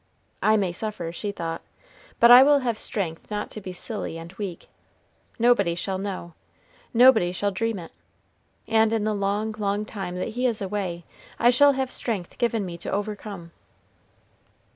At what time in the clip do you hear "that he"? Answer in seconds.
10.15-10.47